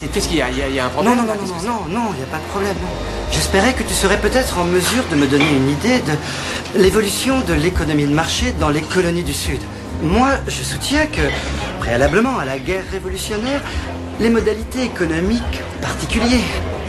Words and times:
Qu'est-ce 0.00 0.28
qu'il 0.28 0.38
y 0.38 0.42
a? 0.42 0.48
Il 0.48 0.74
y 0.74 0.80
a, 0.80 0.86
un 0.86 0.88
problème 0.88 1.14
Non, 1.14 1.22
non, 1.22 1.34
non, 1.34 1.46
non, 1.46 1.62
non, 1.62 1.88
non, 1.88 2.10
il 2.12 2.16
n'y 2.16 2.22
a 2.22 2.26
pas 2.26 2.38
de 2.38 2.48
problème. 2.48 2.76
J'espérais 3.30 3.74
que 3.74 3.82
tu 3.82 3.92
serais 3.92 4.18
peut-être 4.18 4.58
en 4.58 4.64
mesure 4.64 5.04
de 5.10 5.16
me 5.16 5.26
donner 5.26 5.44
une 5.50 5.68
idée 5.68 5.98
de 5.98 6.80
l'évolution 6.80 7.40
de 7.40 7.52
l'économie 7.52 8.06
de 8.06 8.14
marché 8.14 8.54
dans 8.58 8.70
les 8.70 8.80
colonies 8.80 9.24
du 9.24 9.34
Sud. 9.34 9.60
Moi, 10.02 10.30
je 10.46 10.62
soutiens 10.62 11.04
que, 11.04 11.20
préalablement 11.80 12.38
à 12.38 12.46
la 12.46 12.58
guerre 12.58 12.84
révolutionnaire, 12.90 13.60
les 14.20 14.30
modalités 14.30 14.84
économiques 14.84 15.60
particulières 15.82 16.40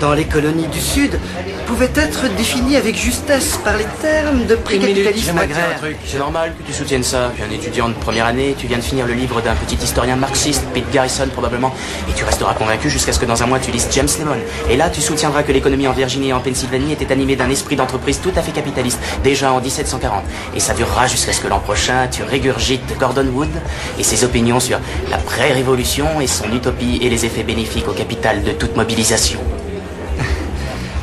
dans 0.02 0.14
les 0.14 0.26
colonies 0.26 0.68
du 0.68 0.82
Sud 0.82 1.20
pouvaient 1.68 1.92
être 1.96 2.28
définies 2.36 2.76
avec 2.76 2.98
justesse 2.98 3.60
par 3.64 3.78
les 3.78 3.86
termes 4.02 4.48
de 4.48 4.56
pré-capitalisme 4.56 5.38
agraire. 5.38 5.80
C'est 6.06 6.18
normal 6.18 6.54
que 6.58 6.68
tu 6.68 6.74
soutiennes 6.74 7.04
ça. 7.04 7.32
Tu 7.36 7.44
es 7.44 7.46
un 7.46 7.52
étudiant 7.52 7.88
de 7.88 7.94
première 7.94 8.26
année, 8.26 8.56
tu 8.58 8.66
viens 8.66 8.80
de 8.80 8.84
finir 8.84 9.06
le 9.06 9.14
livre 9.14 9.42
d'un 9.42 9.54
petit 9.54 9.76
historien 9.76 10.16
marxiste, 10.16 10.64
Pete 10.74 10.92
Garrison 10.92 11.28
probablement, 11.32 11.74
et 12.10 12.14
tu 12.14 12.24
resteras 12.24 12.56
convaincu 12.56 12.90
jusqu'à 12.90 13.14
ce 13.14 13.20
que 13.20 13.26
dans 13.26 13.44
un 13.44 13.46
mois 13.46 13.60
tu 13.60 13.70
lises 13.70 13.88
James 13.92 14.10
Lemon. 14.20 14.38
Et 14.70 14.76
là, 14.76 14.90
tu 14.90 15.02
soutiendras 15.02 15.44
que 15.44 15.52
l'économie 15.52 15.88
en 15.88 15.94
Virginie 15.94 16.30
et 16.30 16.34
en 16.34 16.40
Pennsylvanie 16.40 16.94
était 16.94 17.12
animée 17.12 17.36
d'un 17.36 17.50
esprit 17.50 17.76
d'entreprise 17.76 18.20
tout 18.22 18.34
à 18.36 18.42
fait 18.42 18.52
capitaliste, 18.52 19.00
déjà 19.24 19.54
en 19.54 19.62
1740. 19.62 20.24
Et 20.56 20.60
ça 20.60 20.74
durera 20.74 21.06
jusqu'à 21.06 21.32
ce 21.32 21.42
que 21.42 21.48
l'an 21.48 21.60
prochain, 21.60 22.08
tu 22.12 22.24
régurgites 22.24 22.98
Gordon 23.00 23.28
Wood 23.34 23.52
et 24.00 24.04
ses 24.04 24.24
opinions 24.24 24.60
sur 24.60 24.80
la 25.12 25.18
pré-révolution 25.18 26.20
et 26.20 26.28
son 26.28 26.52
utopie 26.52 27.00
et 27.04 27.10
les 27.10 27.26
effets 27.26 27.44
bénéfiques 27.44 27.88
au 27.88 27.94
capital 27.94 28.44
de 28.44 28.52
toute 28.52 28.76
mobilisation. 28.76 29.40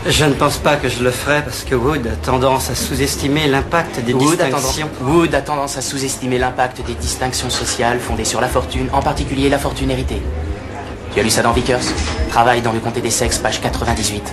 Je 0.09 0.25
ne 0.25 0.33
pense 0.33 0.57
pas 0.57 0.77
que 0.77 0.89
je 0.89 1.03
le 1.03 1.11
ferai 1.11 1.43
parce 1.43 1.65
que 1.65 1.75
Wood 1.75 2.07
a 2.07 2.17
tendance 2.17 2.71
à 2.71 2.75
sous-estimer 2.75 3.47
l'impact 3.47 4.01
des 4.01 4.15
Wood 4.15 4.39
distinctions. 4.39 4.89
A 5.03 5.05
Wood 5.05 5.35
a 5.35 5.43
tendance 5.43 5.77
à 5.77 5.83
sous-estimer 5.83 6.39
l'impact 6.39 6.81
des 6.87 6.95
distinctions 6.95 7.51
sociales 7.51 8.01
fondées 8.01 8.25
sur 8.25 8.41
la 8.41 8.49
fortune, 8.49 8.89
en 8.95 9.03
particulier 9.03 9.51
la 9.51 9.59
fortune 9.59 9.91
héritée. 9.91 10.23
Tu 11.13 11.21
as 11.21 11.23
lu 11.23 11.29
ça 11.29 11.43
dans 11.43 11.53
Vickers? 11.53 11.83
Travail 12.31 12.63
dans 12.63 12.73
le 12.73 12.81
comté 12.81 13.03
des 13.03 13.11
sexes, 13.11 13.37
page 13.37 13.61
98. 13.61 14.33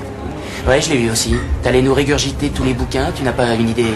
Ouais, 0.65 0.79
je 0.79 0.91
l'ai 0.91 0.97
lu 0.97 1.11
aussi. 1.11 1.35
T'allais 1.61 1.81
nous 1.81 1.93
régurgiter 1.93 2.51
tous 2.51 2.63
les 2.63 2.73
bouquins, 2.73 3.11
tu 3.13 3.23
n'as 3.23 3.33
pas 3.33 3.53
une 3.55 3.67
idée 3.67 3.93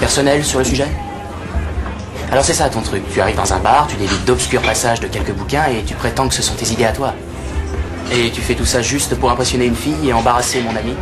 personnelle 0.00 0.44
sur 0.44 0.58
le 0.58 0.64
sujet? 0.64 0.88
Alors 2.32 2.44
c'est 2.44 2.54
ça 2.54 2.68
ton 2.68 2.80
truc, 2.80 3.04
tu 3.12 3.20
arrives 3.20 3.36
dans 3.36 3.52
un 3.52 3.60
bar, 3.60 3.86
tu 3.88 3.94
délites 3.94 4.24
d'obscurs 4.24 4.60
passages 4.60 4.98
de 4.98 5.06
quelques 5.06 5.32
bouquins 5.32 5.66
et 5.66 5.84
tu 5.84 5.94
prétends 5.94 6.26
que 6.26 6.34
ce 6.34 6.42
sont 6.42 6.54
tes 6.54 6.72
idées 6.72 6.84
à 6.84 6.92
toi. 6.92 7.14
Et 8.12 8.30
tu 8.30 8.40
fais 8.40 8.54
tout 8.54 8.64
ça 8.64 8.82
juste 8.82 9.16
pour 9.16 9.30
impressionner 9.30 9.66
une 9.66 9.74
fille 9.74 10.08
et 10.08 10.12
embarrasser 10.12 10.62
mon 10.62 10.76
ami 10.76 10.94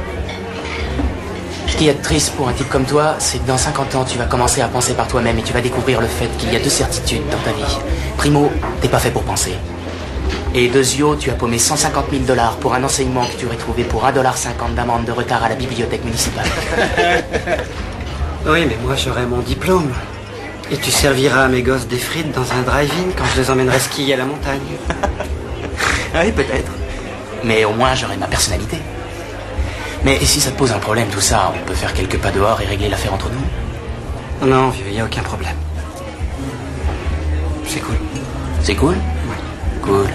Ce 1.68 1.76
qui 1.76 1.88
est 1.88 1.94
triste 1.94 2.32
pour 2.32 2.48
un 2.48 2.52
type 2.52 2.68
comme 2.70 2.84
toi, 2.84 3.16
c'est 3.18 3.38
que 3.38 3.46
dans 3.46 3.58
50 3.58 3.94
ans, 3.94 4.04
tu 4.04 4.16
vas 4.16 4.24
commencer 4.24 4.62
à 4.62 4.68
penser 4.68 4.94
par 4.94 5.06
toi-même 5.06 5.38
et 5.38 5.42
tu 5.42 5.52
vas 5.52 5.60
découvrir 5.60 6.00
le 6.00 6.06
fait 6.06 6.28
qu'il 6.38 6.52
y 6.52 6.56
a 6.56 6.60
deux 6.60 6.70
certitudes 6.70 7.28
dans 7.30 7.38
ta 7.38 7.52
vie. 7.52 7.76
Primo, 8.16 8.50
t'es 8.80 8.88
pas 8.88 8.98
fait 8.98 9.10
pour 9.10 9.22
penser. 9.22 9.52
Et 10.54 10.68
deuxio, 10.68 11.16
tu 11.16 11.30
as 11.30 11.34
paumé 11.34 11.58
150 11.58 12.06
000 12.10 12.22
dollars 12.22 12.56
pour 12.56 12.74
un 12.74 12.84
enseignement 12.84 13.26
que 13.26 13.36
tu 13.36 13.46
aurais 13.46 13.56
trouvé 13.56 13.84
pour 13.84 14.04
1,50$ 14.04 14.74
d'amende 14.74 15.04
de 15.04 15.12
retard 15.12 15.44
à 15.44 15.48
la 15.48 15.56
bibliothèque 15.56 16.04
municipale. 16.04 16.46
oui, 18.46 18.64
mais 18.66 18.78
moi 18.82 18.94
j'aurai 18.96 19.26
mon 19.26 19.40
diplôme. 19.40 19.92
Et 20.70 20.78
tu 20.78 20.90
serviras 20.90 21.44
à 21.44 21.48
mes 21.48 21.62
gosses 21.62 21.86
des 21.86 21.98
frites 21.98 22.32
dans 22.32 22.50
un 22.52 22.62
drive-in 22.62 23.12
quand 23.18 23.24
je 23.34 23.42
les 23.42 23.50
emmènerai 23.50 23.78
skier 23.78 24.14
à 24.14 24.18
la 24.18 24.24
montagne. 24.24 24.60
oui, 26.14 26.32
peut-être 26.32 26.72
mais 27.44 27.64
au 27.64 27.72
moins 27.72 27.94
j'aurai 27.94 28.16
ma 28.16 28.26
personnalité. 28.26 28.78
Mais 30.04 30.18
si 30.24 30.40
ça 30.40 30.50
te 30.50 30.58
pose 30.58 30.72
un 30.72 30.78
problème, 30.78 31.08
tout 31.08 31.20
ça, 31.20 31.52
on 31.54 31.66
peut 31.66 31.74
faire 31.74 31.94
quelques 31.94 32.18
pas 32.18 32.30
dehors 32.30 32.60
et 32.60 32.66
régler 32.66 32.88
l'affaire 32.88 33.14
entre 33.14 33.30
nous 33.30 34.46
Non, 34.46 34.68
vieux, 34.68 34.84
il 34.88 34.94
n'y 34.94 35.00
a 35.00 35.04
aucun 35.04 35.22
problème. 35.22 35.56
C'est 37.66 37.80
cool. 37.80 37.96
C'est 38.62 38.74
cool? 38.74 38.94
Oui. 38.94 39.36
Cool. 39.82 40.06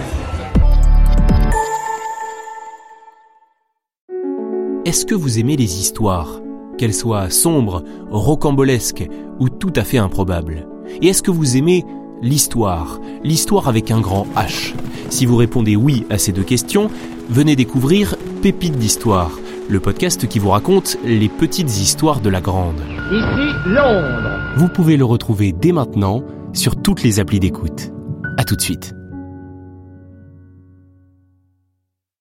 Est-ce 4.85 5.05
que 5.05 5.15
vous 5.15 5.39
aimez 5.39 5.55
les 5.55 5.79
histoires 5.79 6.39
Qu'elles 6.77 6.93
soient 6.93 7.29
sombres, 7.29 7.83
rocambolesques 8.09 9.07
ou 9.39 9.49
tout 9.49 9.73
à 9.75 9.83
fait 9.83 9.97
improbables? 9.97 10.67
Et 11.01 11.07
est-ce 11.09 11.21
que 11.21 11.31
vous 11.31 11.57
aimez 11.57 11.83
l'histoire 12.21 12.99
L'histoire 13.23 13.67
avec 13.67 13.91
un 13.91 13.99
grand 13.99 14.25
H? 14.35 14.73
Si 15.09 15.25
vous 15.25 15.35
répondez 15.35 15.75
oui 15.75 16.05
à 16.09 16.17
ces 16.17 16.31
deux 16.31 16.43
questions, 16.43 16.89
venez 17.29 17.55
découvrir 17.55 18.15
Pépites 18.41 18.77
d'Histoire, 18.77 19.31
le 19.69 19.79
podcast 19.79 20.27
qui 20.27 20.39
vous 20.39 20.49
raconte 20.49 20.97
les 21.03 21.29
petites 21.29 21.79
histoires 21.79 22.21
de 22.21 22.29
la 22.29 22.41
grande. 22.41 22.79
Ici 23.11 23.53
Londres. 23.65 24.39
Vous 24.57 24.69
pouvez 24.69 24.97
le 24.97 25.05
retrouver 25.05 25.51
dès 25.51 25.71
maintenant 25.71 26.23
sur 26.53 26.81
toutes 26.81 27.03
les 27.03 27.19
applis 27.19 27.39
d'écoute. 27.39 27.91
À 28.37 28.43
tout 28.43 28.55
de 28.55 28.61
suite. 28.61 28.93